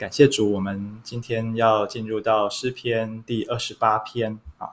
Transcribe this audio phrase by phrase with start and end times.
[0.00, 4.70] 感谢主，我们今天要进入到诗篇第二十八篇啊。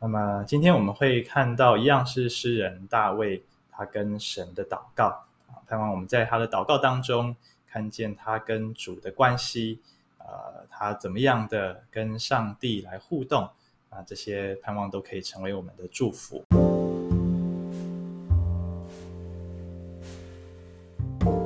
[0.00, 7.36] 那么今天我们会看到一样是诗人大卫他跟神的祷告啊，盼望我们在他的祷告当中
[7.70, 9.78] 看见他跟主的关系，
[10.18, 13.48] 呃，他怎么样的跟上帝来互动
[13.90, 16.42] 啊，这些盼望都可以成为我们的祝福。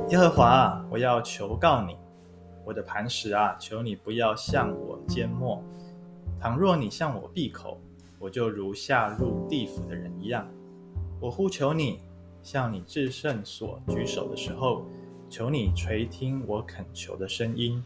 [0.09, 1.95] 耶和华，我要求告你，
[2.69, 5.59] 我的磐石啊，求你不要向我缄默。
[6.39, 7.81] 倘若你向我闭口，
[8.19, 10.47] 我就如下入地府的人一样。
[11.19, 11.99] 我呼求你，
[12.43, 14.85] 向你至圣所举手的时候，
[15.31, 17.83] 求你垂听我恳求的声音。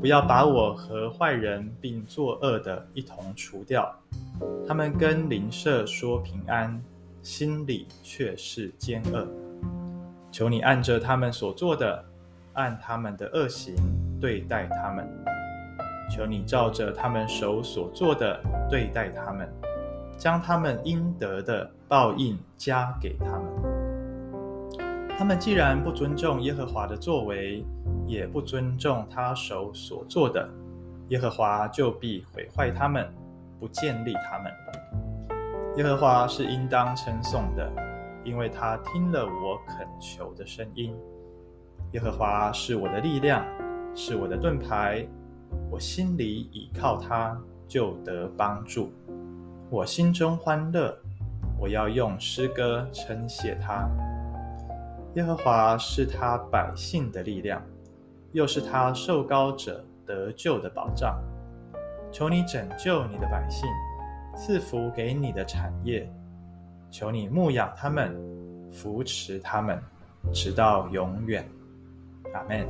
[0.00, 3.92] 不要把我和坏人并作恶的一同除掉，
[4.68, 6.80] 他们跟邻舍说平安，
[7.24, 9.26] 心里却是奸恶。
[10.30, 12.04] 求你按着他们所做的，
[12.54, 13.76] 按他们的恶行
[14.20, 15.04] 对待他们；
[16.10, 19.48] 求你照着他们手所做的对待他们，
[20.16, 23.42] 将他们应得的报应加给他们。
[25.16, 27.64] 他们既然不尊重耶和华的作为，
[28.06, 30.48] 也不尊重他手所做的，
[31.10, 33.08] 耶和华就必毁坏他们，
[33.60, 34.52] 不建立他们。
[35.76, 37.70] 耶和华是应当称颂的。
[38.24, 40.96] 因为他听了我恳求的声音，
[41.94, 43.46] 耶和华是我的力量，
[43.94, 45.06] 是我的盾牌，
[45.70, 48.92] 我心里倚靠他，就得帮助。
[49.70, 50.92] 我心中欢乐，
[51.56, 53.88] 我要用诗歌称谢他。
[55.14, 57.62] 耶和华是他百姓的力量，
[58.32, 61.16] 又是他受膏者得救的保障。
[62.10, 63.68] 求你拯救你的百姓，
[64.34, 66.12] 赐福给你的产业。
[66.90, 68.16] 求你牧养他们，
[68.72, 69.80] 扶持他们，
[70.32, 71.48] 直到永远。
[72.34, 72.68] 阿门。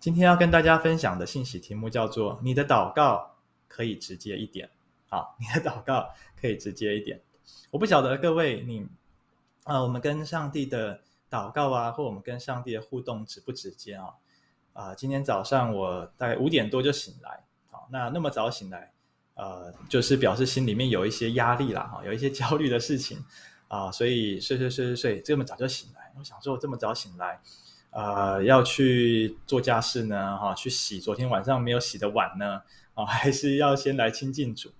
[0.00, 3.36] 今天要跟大家分享的信息题目叫做“你的祷告
[3.68, 4.68] 可以直接一点”。
[5.08, 6.10] 好， 你的祷告
[6.40, 7.20] 可以直接一点。
[7.70, 8.86] 我不晓得各位你，
[9.62, 14.08] 啊、我们跟上帝的祷告啊，或我们跟上帝的互动直不直接啊？
[14.72, 17.44] 啊、今天早上我大概五点多就醒来。
[17.90, 18.90] 那那么早醒来，
[19.34, 23.22] 呃，就是表示心里面有一些压力啦，哈，有一些焦虑的事情
[23.72, 26.12] 啊，所以睡睡睡睡睡，这么早就醒来。
[26.18, 27.40] 我想说，我这么早醒来，
[27.88, 32.60] 呃，要去做家事呢，哈，去洗昨天晚上没有洗的碗呢，
[32.92, 34.70] 啊，还是要先来亲近主。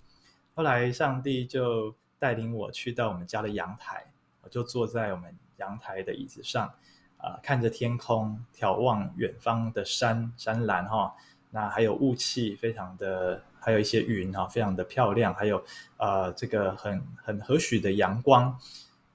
[0.53, 6.71] 后来上帝就带领我去到我们家的阳台，我就坐在我们阳台的椅子上，
[7.17, 11.15] 啊，看着天空，眺望远方的山山峦，哈。
[11.55, 15.63] 那还有雾气，非常的，还有一些云哈，非常的漂亮，还有
[15.97, 18.57] 呃，这个很很和煦的阳光，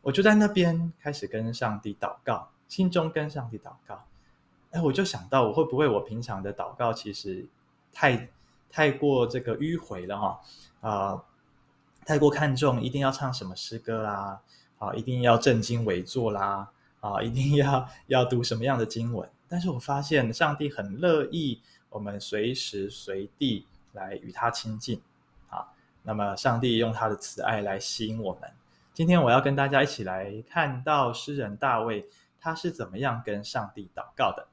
[0.03, 4.05] 我就在那边开始跟上帝祷告，心中跟上帝祷告，
[4.71, 7.45] 哎，我就想到我会不会我平常的祷告其实
[7.93, 8.29] 太
[8.71, 10.41] 太过这个迂回了哈，
[10.81, 11.25] 啊、
[12.07, 14.41] 太过看重一定要唱什么诗歌啦，
[14.79, 21.61] 啊，一定要正襟危坐啦，啊，一定要要读什么样的经文，但是我发现上帝很乐意。
[21.91, 25.01] 我们随时随地来与他亲近，
[25.49, 25.67] 啊，
[26.03, 28.51] 那么上帝用他的慈爱来吸引我们。
[28.93, 32.07] 今天我要跟大家一起来看到诗人大卫
[32.41, 34.47] 他是怎么样跟上帝祷告的。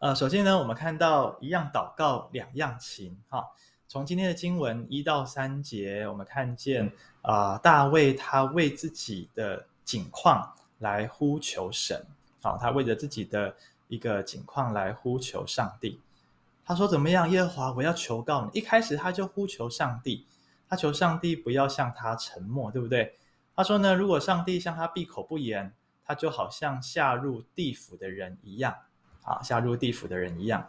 [0.00, 3.48] 呃，首先呢，我们看到一样祷告两样情，哈。
[3.88, 6.92] 从今天的经文一到三节，我们看见
[7.22, 12.04] 啊、大卫他为自己的境况来呼求神，
[12.42, 13.56] 好，他为着自己的。
[13.94, 16.00] 一个情况来呼求上帝，
[16.66, 20.26] 他说：“怎么样，耶和华，我要求告你。”一开始他就呼求上帝，
[20.68, 23.14] 他求上帝不要向他沉默，对不对？
[23.54, 25.72] 他说呢，如果上帝向他闭口不言，
[26.04, 28.74] 他就好像下入地府的人一样，
[29.22, 30.68] 啊，下入地府的人一样。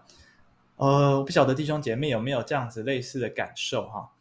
[0.78, 4.12] 呃，我不晓得弟兄姐妹有没有这样子类似的感受哈？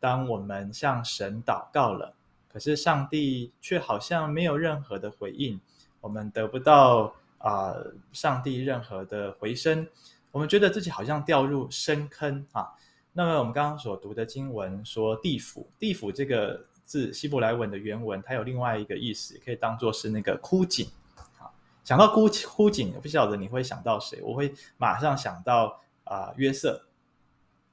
[0.00, 2.14] 当我们向神祷告了，
[2.50, 5.60] 可是上帝却好像没有任何的回应，
[6.00, 7.14] 我们得不到。
[7.44, 7.76] 啊、
[8.10, 9.86] 上帝任何的回声，
[10.30, 12.72] 我们觉得自己好像掉入深坑啊。
[13.12, 20.88] 那么我们刚刚所读的经文说地府，地府这个字希伯来文的原文，它有另外一个意思，可以当做是那个枯井。
[21.38, 21.52] 啊，
[21.84, 24.22] 想到枯枯井，我不晓得你会想到谁？
[24.22, 26.86] 我会马上想到啊、约瑟，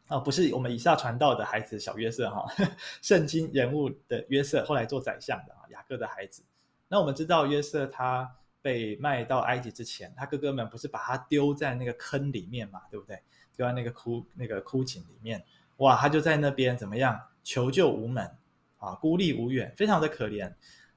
[0.10, 2.46] 啊不是我们以下传道的孩子小约瑟哈，
[3.02, 6.44] 圣经人物的约瑟，后来做宰相的啊雅各的孩子。
[6.90, 8.36] 那我们知道约瑟他。
[8.62, 13.22] 被卖到埃及之前，他哥哥们不是把他丢在那个坑里面嘛，对不对？
[13.56, 15.44] 丢在那个枯那个枯井里面，
[15.78, 17.20] 哇，他就在那边怎么样？
[17.44, 18.30] 求救无门
[18.78, 20.54] 啊，孤立无援，非常的可怜。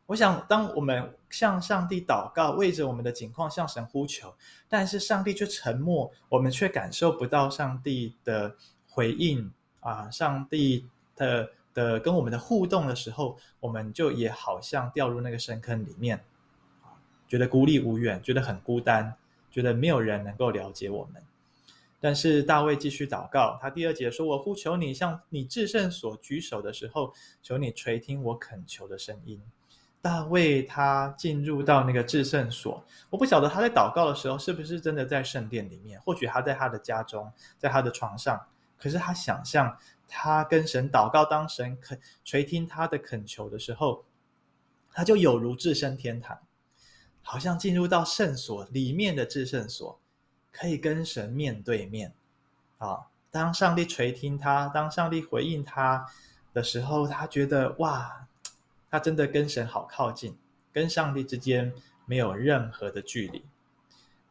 [0.07, 4.35] 我想，当我们向上帝祷告，为着我们的境况向神呼求，
[4.69, 8.55] 但是上帝却沉默，我们却感受不到上帝的
[8.91, 9.51] 回应
[9.81, 16.23] 啊，上帝的的跟我们的互动的时候，我们就也好像掉入那个深坑里面，
[17.29, 19.15] 觉得孤立无援，觉得很孤单，
[19.51, 21.23] 觉得没有人能够了解我们。
[22.01, 29.41] 但是大卫继续祷告，他第二节说：“我呼求你，向你至圣所举手的时候，求你垂听我恳求的声音。”
[30.03, 38.39] 大卫他进入到那个至圣所，我不晓得他在祷告的时候是不是真的在圣殿里面，或许他在他的家中，在他的床上。
[38.77, 39.75] 可是他想象
[40.07, 44.05] 他跟神祷告，当神肯垂听他的恳求的时候，
[44.93, 46.39] 他就有如置身天堂，
[47.25, 49.99] 好像进入到圣所里面的至圣所。
[50.57, 52.15] 可以跟神面对面，
[52.79, 53.07] 啊！
[53.29, 56.07] 当上帝垂听他，当上帝回应他
[56.53, 58.29] 的时候，他觉得哇，
[58.89, 60.39] 他真的跟神好靠近，
[60.73, 61.75] 跟上帝之间
[62.07, 63.45] 没有任何的距离。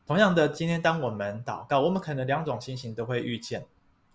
[0.08, 3.66] 同样的，今天当我们祷告，我们可能两种情形都会遇见，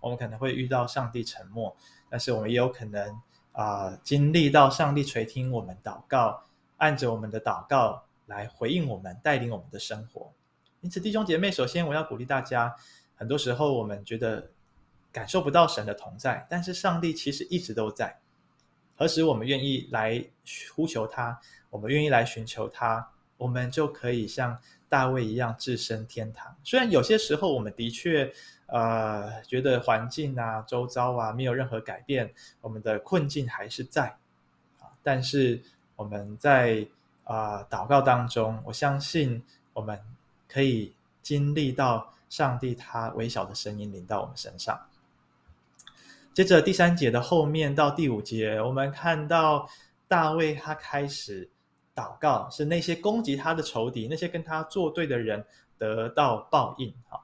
[0.00, 1.76] 我们可能会遇到上帝沉默，
[2.08, 3.20] 但是我们也有可能
[3.52, 6.44] 啊、经历到上帝垂听我们祷告，
[6.78, 10.32] 按着我们的祷告来回应我们，带领我们的生活。
[10.80, 12.72] 因此，弟兄姐妹，首先我要鼓励大家，
[13.16, 14.48] 很多时候我们觉得
[15.10, 18.16] 感受不到神的同在，但是上帝其实一直都在。
[18.94, 20.24] 何时我们愿意来
[20.74, 21.40] 呼求他，
[21.70, 24.56] 我们愿意来寻求他，我们就可以像
[24.88, 26.56] 大卫一样置身天堂。
[26.62, 28.32] 虽然有些时候我们的确
[28.66, 34.16] 呃觉得环境啊、周遭啊没有任何改变，我们的困境还是在，
[35.02, 35.62] 但是
[35.96, 36.86] 我们在
[37.28, 39.40] 啊、祷告当中，我相信
[39.72, 39.96] 我们。
[40.50, 44.80] 可以经历到上帝他微小的声音临到我们身上。
[46.32, 49.68] 接着第三节的后面到第五节，我们看到
[50.08, 51.46] 大卫他开始
[51.94, 55.44] 祷告，是那些攻击他的仇敌，那些跟他作对的人
[55.76, 56.90] 得到报应。
[57.10, 57.20] 哈，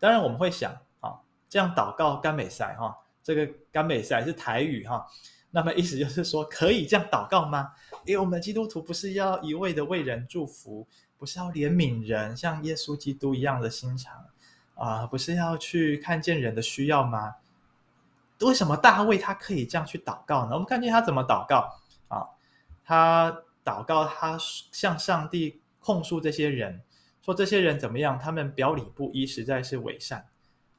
[0.00, 1.20] 当然我们会想，啊，
[1.50, 5.06] 这样祷告甘美赛哈，这个甘美赛是台语哈，
[5.52, 7.70] 那么意思就是说，可以这样祷告吗？
[8.04, 10.88] 因为我们基督徒不是要一味的为人祝福。
[11.18, 14.24] 不是要怜悯人，像耶稣基督一样的心肠
[14.74, 17.36] 啊、不是要去看见人的需要吗？
[18.40, 20.54] 为什么大卫他可以这样去祷告呢？
[20.54, 21.78] 我们看见他怎么祷告
[22.08, 22.26] 啊？
[22.84, 23.30] 他
[23.64, 24.36] 祷告，他
[24.72, 26.82] 向上帝控诉这些人，
[27.24, 28.18] 说这些人怎么样？
[28.18, 30.26] 他们表里不一，实在是伪善。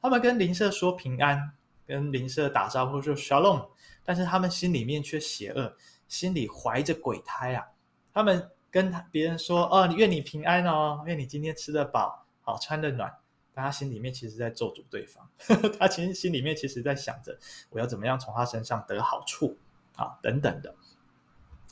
[0.02, 1.52] 他们跟邻舍说平安，
[1.86, 3.68] 跟邻舍打招呼说 Shalom，
[4.04, 5.76] 但是他们心里面却邪恶，
[6.08, 7.66] 心里怀着鬼胎啊！
[8.12, 8.50] 他们。
[8.74, 13.08] 跟他别人说哦，愿你平安哦，愿你今天吃得饱，好穿得暖，
[13.54, 15.30] 但他心里面其实在咒诅对方，
[15.78, 17.38] 他其实心里面其实在想着
[17.70, 19.56] 我要怎么样从他身上得好处
[19.94, 20.74] 啊等等的。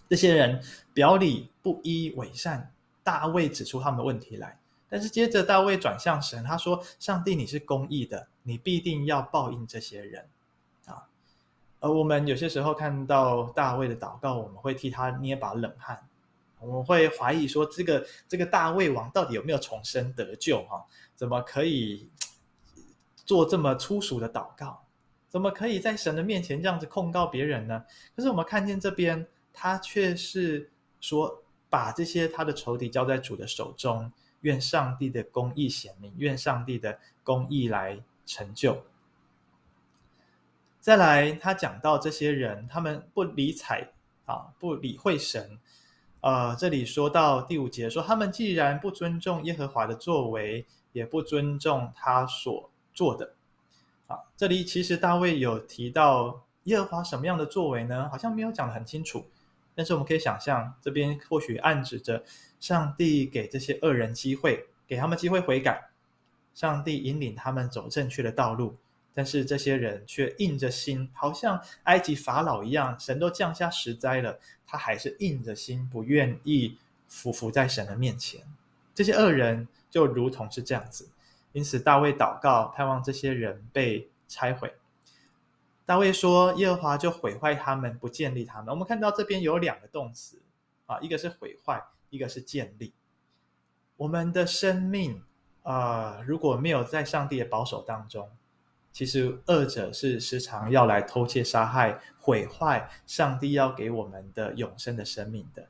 [0.09, 0.63] 这些人
[0.95, 2.73] 表里不一伪善，
[3.03, 10.29] 大卫指出他们的问题来，但是接着大卫转向神，他说：“上帝，你是公义的，你必定要报应这些人
[10.87, 11.09] 啊。”
[11.81, 16.01] 而我们有些时候看到大卫的祷告，我们会替他捏把冷汗。
[16.61, 20.63] 我们会怀疑说，这个这个大卫王到底有没有重生得救？
[20.71, 20.87] 哈，
[21.17, 22.09] 怎么可以
[23.17, 24.81] 做这么粗俗的祷告？
[25.29, 27.85] 怎么可以在神的面前这样子控告别人呢？
[28.15, 30.71] 可是我们看见这边，他却是
[31.01, 37.99] 说，把这些他的仇敌交在主的手中，愿上帝的公义显明，愿上帝的公义来
[38.33, 38.83] 成就。
[40.81, 43.91] 再来，他讲到这些人，他们不理睬
[44.25, 45.59] 啊，不理会神。
[46.23, 53.35] 呃，这里说到第五节，说他们既然不尊重耶和华的作为，也不尊重他所做的。
[54.07, 58.09] 啊，这里其实大卫有提到耶和华什么样的作为呢？
[58.09, 59.27] 好像没有讲得很清楚。
[59.75, 62.25] 但是我们可以想象，这边或许暗指着
[62.61, 65.92] 上帝给这些恶人机会，给他们机会悔改，
[66.55, 68.77] 上帝引领他们走正确的道路。
[69.15, 76.79] 但是这些人却硬着心，好像埃及法老一样，神都降下十灾了，他还是硬着心，不愿意
[77.09, 78.41] 俯伏在神的面前。
[78.95, 81.11] 这些恶人就如同是这样子，
[81.53, 84.75] 因此大卫祷告，盼望这些人被拆毁。
[85.85, 90.41] 大卫说：“耶和华就毁坏他们，不建立他们。”我们看到这边有两个动词
[90.87, 92.95] 啊，一个是毁坏，一个是建立。
[93.99, 95.23] 我们的生命
[95.63, 98.29] 啊，如果没有在上帝的保守当中，
[98.93, 105.67] 其实，恶者是时常要来偷窃、杀害、毁坏上帝要给我们的永生的生命的。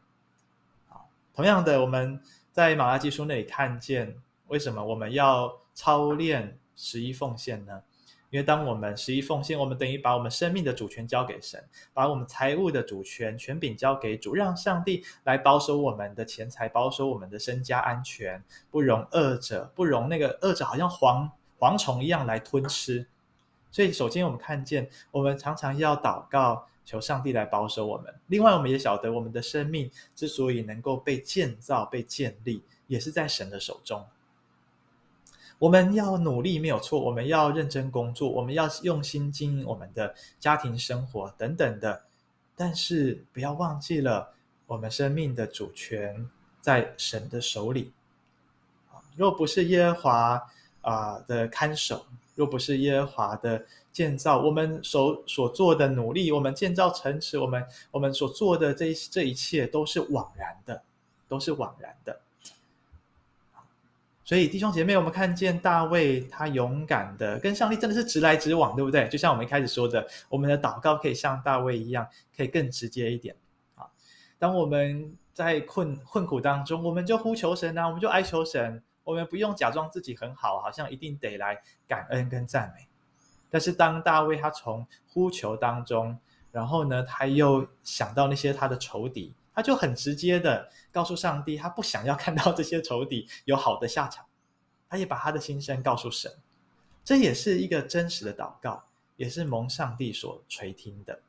[0.89, 2.21] 好，同样的，我们
[2.51, 4.17] 在马拉基书那里看见，
[4.49, 7.83] 为什么我们要操练十一奉献呢？
[8.33, 11.63] 因为当我们十一奉献，我们等于把我们生命的主权交给神，
[11.93, 23.07] 把我们财务的主权权柄交给主，让上帝来保守我们的钱财，保守我们的身家安全，不容恶者，不容那个恶者好像蝗蝗虫一样来吞吃。
[23.71, 28.15] 所以，首先我们看见，我们常常要祷告，求上帝来保守我们。
[28.29, 34.03] 另外，我们也晓得，我们的生命之所以能够被建造、被建立，也是在神的手中。
[35.63, 42.03] 我们要努力没有错，我们要认真工作，我们要用心经营我们的家庭生活等等的。
[42.57, 44.35] 但是不要忘记了，
[44.67, 46.29] 我们生命的主权
[46.61, 47.93] 在神的手里。
[49.15, 50.43] 若不是耶和华
[50.81, 60.83] 啊的看守，若不是耶和华的建造，我们所所做的努力，我们建造城池，我们我们所做的这这一切都是枉然的，
[61.29, 62.21] 都是枉然的。
[64.25, 69.09] 所以弟兄姐妹，我们看见大卫他勇敢的跟上帝真的是直来直往，对不对？
[69.09, 73.35] 就像我们一开始说的，我们的祷告可以像大卫一样，可以更直接一点
[73.75, 73.87] 啊。
[74.39, 82.87] 当我们在困困苦当中，我们就呼求神啊，我们就哀求神，我们不用假装自己很好，好像一定得来感恩跟赞美。
[83.51, 86.17] 但是当大卫他从呼求当中，
[86.53, 89.35] 然后呢，他又想到那些他的仇敌。
[89.55, 94.25] 他就很直接的告诉上帝，他不想要看到这些仇敌有好的下场，
[94.89, 96.33] 他也把他的心声告诉神，
[97.05, 98.85] 这也是一个真实的祷告，
[99.17, 101.21] 也是蒙上帝所垂听的。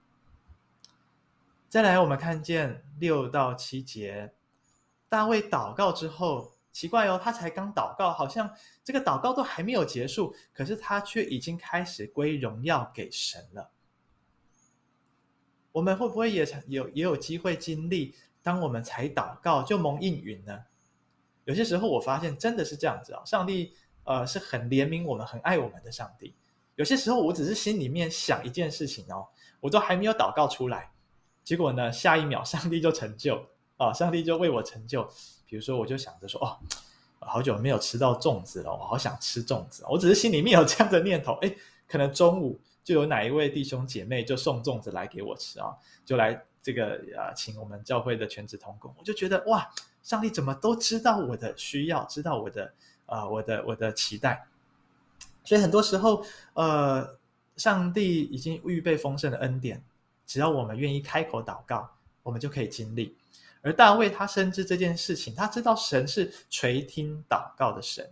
[1.69, 4.31] 再来，我们看见六到七节，
[5.09, 8.53] 大卫祷告之后，奇怪哦，他才刚祷告，好像
[8.83, 13.71] 这个祷告都还没有结束，可是他却已经开始归荣耀给神了。
[15.73, 20.63] 我们会不会也有也有机会经历，当我们才祷告就蒙应允呢？
[21.45, 23.73] 有些时候我发现真的是这样子啊、哦，上帝
[24.05, 26.33] 呃是很怜悯我们、很爱我们的上帝。
[26.75, 29.27] 有些时候我只是心里面想一件事情哦，
[29.59, 30.91] 我都还没有祷告出来，
[31.43, 33.45] 结果呢，下一秒 上帝就成就
[33.77, 35.03] 啊、上帝就为我成就。
[35.47, 36.57] 比如说，我就想着说哦，
[37.19, 39.83] 好久没有吃到粽子了，我好想吃粽子。
[39.89, 41.55] 我只是心里面有这样的念头，哎，
[41.87, 42.59] 可能中午。
[42.83, 45.75] 就有哪一位弟兄姐妹就送粽子来给我吃啊，
[46.05, 49.69] 就来这个啊，请我们教会的全职同工，我就觉得哇，
[50.01, 52.73] 上帝怎么都知道我的需要，知道我的
[53.05, 54.45] 啊，我的我的期待，
[55.43, 57.17] 所以很多时候，呃，
[57.55, 59.83] 上帝已经预备丰盛的恩典，
[60.25, 61.89] 只要我们愿意开口祷告，
[62.21, 63.15] 我们就可以经历。
[63.61, 68.09] 而大卫他深知这件事情，他知道神是垂听祷告的神。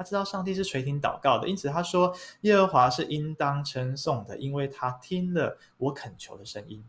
[0.00, 6.82] 他知道上帝是垂听祷告的，因此他说：“耶和华是应当称颂的，因为他听了我恳求的声音。”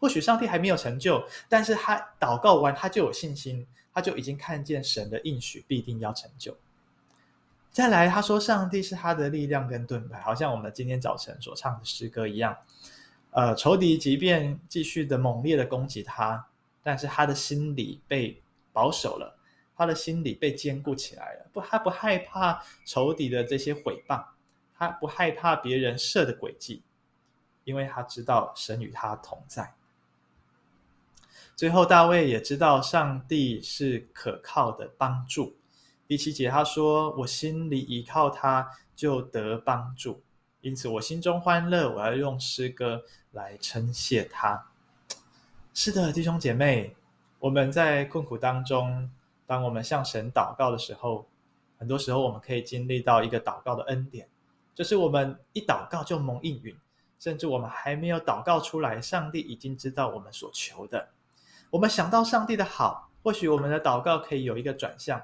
[0.00, 6.56] 或许上帝还没有成就，但是他祷告完，他就有信心，他就已经看见神的应许必定要成就。
[7.70, 12.56] 再来，他说：“上帝是他的力量跟盾牌，好像我们今天早晨所唱的诗歌一样。”
[13.30, 16.44] 呃，仇敌即便继续的猛烈的攻击他，
[16.82, 18.42] 但是他的心里被
[18.72, 19.35] 保守了。
[19.76, 24.24] 他的心里被坚固起来了，不，他不害怕仇敌的这些毁谤，
[24.74, 26.82] 他不害怕别人设的诡计，
[27.64, 29.74] 因为他知道神与他同在。
[31.54, 35.56] 最后，大卫也知道上帝是可靠的帮助。
[36.06, 40.22] 第七节他说：“我心里依靠他，就得帮助，
[40.62, 43.02] 因此我心中欢乐，我要用诗歌
[43.32, 44.68] 来称谢他。”
[45.74, 46.96] 是的，弟兄姐妹，
[47.40, 49.10] 我们在困苦当中。
[49.46, 51.26] 当我们向神祷告的时候，
[51.78, 54.28] 很多时候我们可以经历到一个祷告的恩典，
[54.74, 56.76] 就是我们一祷告就蒙应允，
[57.18, 61.08] 甚至我们还没有祷告出来，上帝已经知道我们所求的。
[61.70, 65.22] 我们想到上帝的好，或许我们的祷告可以有一个转向，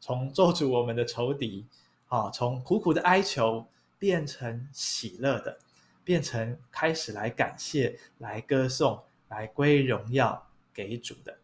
[0.00, 1.66] 从咒诅我们的仇敌，
[2.08, 3.66] 啊，从苦苦的哀求
[3.98, 5.58] 变成喜乐的，
[6.04, 11.36] 变成开始来感谢、来歌颂、来归荣耀给主的。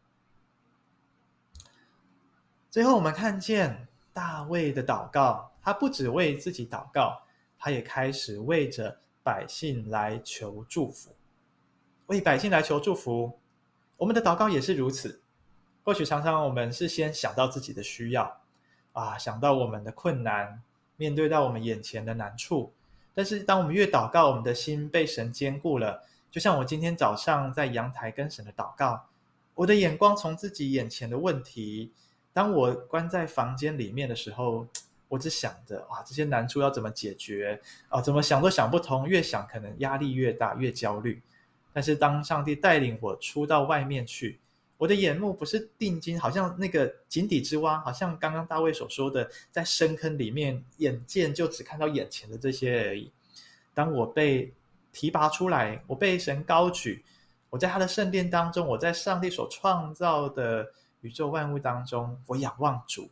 [2.75, 7.23] 最后，我们看见大卫的祷告，他不只为自己祷告，
[7.57, 11.14] 他也开始为着百姓来求祝福，
[12.07, 13.38] 为百姓来求祝福。
[13.97, 15.21] 我们的祷告也是如此。
[15.85, 18.40] 或许常常我们是先想到自己的需要，
[18.93, 20.61] 啊，想到我们的困难，
[20.97, 22.73] 面对到我们眼前的难处。
[23.14, 26.02] 但是，当我们越祷告，我们的心被神坚固了。
[26.28, 29.07] 就像我今天早上在阳台跟神的祷告，
[29.54, 31.93] 我的眼光从自己眼前的问题。
[32.35, 34.67] 当我关在房间里面的时候，
[35.09, 38.00] 我只想着哇，这些难处要怎么解决啊？
[38.00, 41.23] 怎么想都想不通，越想可能压力越大，越焦虑。
[41.73, 44.41] 但是当上帝带领我出到外面去，
[44.76, 53.12] 我的眼目不是定睛，好像那个井底之蛙，好像刚刚大卫所说的，在深坑里面，眼见就只看到眼前的这些而已。
[53.73, 54.53] 当我被
[54.93, 57.05] 提拔出来，我被神高举，
[57.50, 60.73] 我在他的圣殿当中，我在上帝所创造的
[61.04, 63.11] 宇宙万物当中，我仰望主，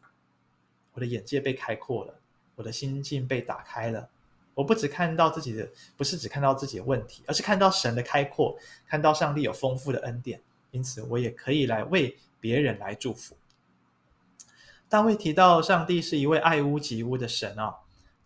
[0.94, 2.14] 我的眼界被开阔了，
[2.54, 4.08] 我的心境被打开了。
[4.54, 8.56] 我不只看到自己的，不是只看到自己的问题，而是看到神的开阔，
[8.86, 13.36] 看到上帝有丰富的恩典，因此我也可以来为别人来祝福。
[14.88, 17.76] 大卫提到上帝是一位爱屋及乌的神啊，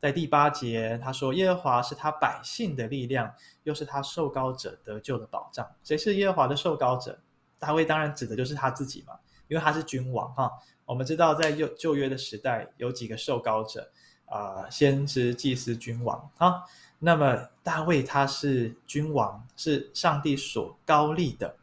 [0.01, 7.19] 在第八节他说：“耶和华是他百姓的力量，又是他受膏者得救的保障。”谁是耶和华的受膏者？
[7.59, 9.19] 大卫当然指的就是他自己嘛，
[9.49, 10.51] 因为他是君王哈。
[10.85, 13.91] 我们知道在旧旧约的时代有几个受膏者。
[14.29, 16.65] 啊、先知、祭司、君王啊，
[16.99, 21.55] 那么大卫他是君王，是上帝所膏立的。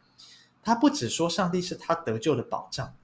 [0.63, 2.95] 他不只说上帝是他得救的保障，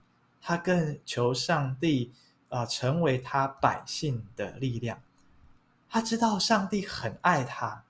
[0.42, 2.14] 他更求上帝
[2.48, 5.02] 啊、成为他百姓的力量。
[5.90, 7.84] 他知道上帝很爱他，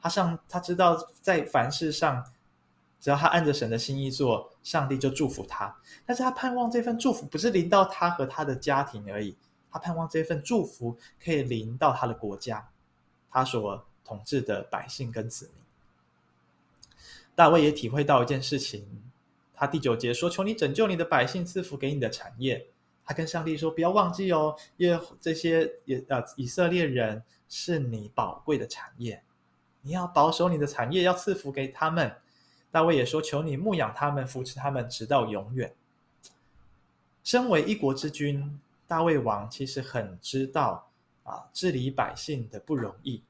[0.00, 2.24] 他上他知道在凡事上，
[2.98, 5.76] 只要他按着神的心意做，上帝就祝福他。
[6.04, 9.36] 但是他盼望这份祝福不是临到他和他的家庭而已。
[9.72, 12.70] 他盼望这份祝福可以临到他的国家，
[13.30, 15.54] 他所统治的百姓跟子民。
[17.36, 18.84] 大卫也体会到一件事情，
[19.54, 22.66] 他第九节说：“求你拯救你的百姓，赐福给你的产业。”
[23.06, 29.22] 他跟上帝说：“不要忘记哦，因为这些也呃以色列人是你宝贵的产业，
[29.82, 32.12] 你要保守你的产业，要赐福给他们。”
[32.70, 35.74] 大卫也说：“求你牧养他们，扶持他们，直到永远。”
[37.24, 38.60] 身为一国之君。
[38.86, 40.88] 大卫王其实很知道
[41.22, 43.22] 啊，治理百姓的不容易。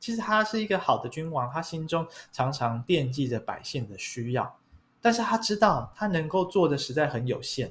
[0.00, 4.56] 其实他是一个好的君王，他心中常常惦记着百姓的需要，
[5.02, 7.70] 但是他知道他能够做的实在很有限。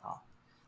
[0.00, 0.16] 啊，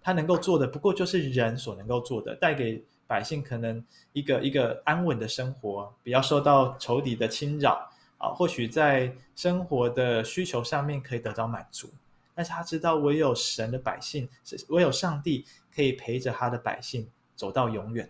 [0.03, 3.83] 他能够做的不过就是人所能够做的，带给百姓可能
[4.13, 11.89] 一个一个安稳的生活，不要受到仇敌的侵扰啊，或许在生活的需求上面可以得到满足。
[12.35, 14.29] 但是他知道，唯有神的百姓，
[14.69, 18.09] 唯有上帝可以陪着他的百姓走到永远，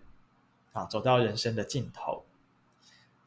[0.72, 2.22] 啊，走到人生的尽头。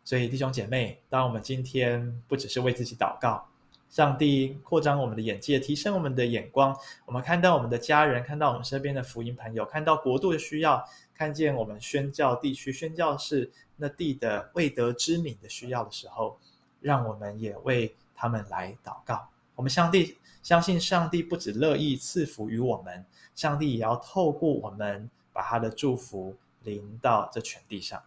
[0.03, 3.47] 所以弟兄姐妹，当我们今天不只是为自己祷告，
[3.89, 16.39] 上帝扩张我们的眼界，提升我们的眼光，我们看到我们的家人，看到我们身边的福音朋友，看到国度的需要，看见我们宣教地区、宣教士那地的未得之民的需要的时候，
[16.81, 19.29] 让我们也为他们来祷告。
[19.55, 20.17] 我们上帝。
[20.41, 28.01] 相信上帝不只乐意赐福于我们，上帝也要透过我们把他的祝福临到这全地上。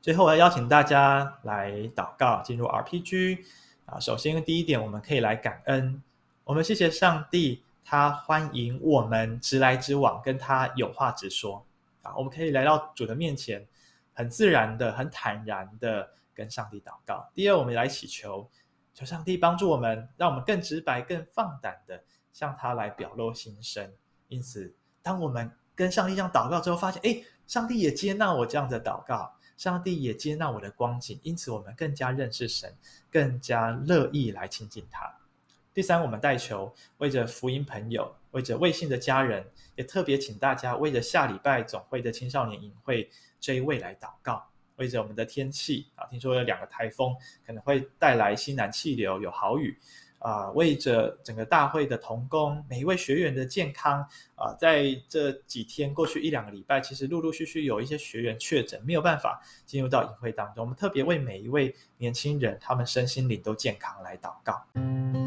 [0.00, 3.40] 最后，我要邀请大家来祷告，进入 RPG
[3.86, 3.98] 啊。
[3.98, 6.00] 首先，第一点，我们可以来感恩，
[6.44, 11.66] 我们谢谢上帝，他欢迎我们直来直往，跟他有话直说
[12.02, 12.14] 啊。
[12.16, 13.66] 我们可以来到主的面前，
[14.12, 17.30] 很自然的、很坦然的跟上帝祷告。
[17.32, 18.50] 第二，我们来祈求。
[18.92, 23.92] 求上帝帮助我们，让我们更直白、更放胆的向他来表露心声。
[24.28, 31.18] 因此，当我们跟上帝这样祷告之后，发现，哎，上帝也接纳我这样的祷告，上帝也接纳我的光景。
[31.24, 32.72] 因此，我们更加认识神，
[33.10, 35.12] 更加乐意来亲近他。
[35.72, 39.44] 第三，我们代求为着福音朋友，为着未信的家人，
[39.74, 44.46] 也特别请大家为着下礼拜总会的青少年营会这一位来祷告。
[44.76, 47.14] 为着我们的天气啊，听说有两个台风
[47.46, 49.78] 可能会带来西南气流，有豪雨
[50.18, 50.50] 啊。
[50.50, 54.00] 为着整个大会的同工，每一位学员的健康
[54.34, 60.64] 啊，在这几天过去一两个礼拜，其实陆陆续续有一些学员确诊，没有办法进入到营会当中。
[60.64, 65.23] 我们特别为每一位年轻人，他们身心灵都健康来祷告。